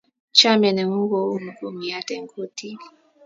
[0.37, 2.79] chamiet ne ng'un ko u kumiat eng' kutit